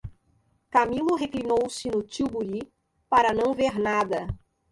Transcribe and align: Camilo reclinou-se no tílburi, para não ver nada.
Camilo 0.71 1.15
reclinou-se 1.15 1.87
no 1.91 2.01
tílburi, 2.01 2.73
para 3.07 3.35
não 3.35 3.53
ver 3.53 3.77
nada. 3.77 4.25